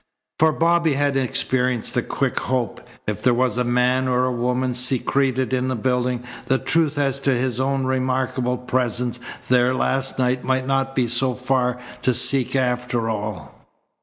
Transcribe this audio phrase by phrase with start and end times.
[0.39, 2.81] For Bobby had experienced a quick hope.
[3.05, 7.19] If there was a man or a woman secreted in the building the truth as
[7.19, 12.55] to his own remarkable presence there last night might not be so far to seek
[12.55, 13.67] after all.